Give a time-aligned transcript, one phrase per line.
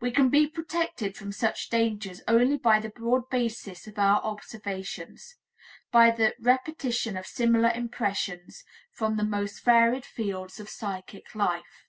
[0.00, 5.36] We can be protected from such dangers only by the broad basis of our observations,
[5.92, 11.84] by the repetition of similar impressions from the most varied fields of psychic life.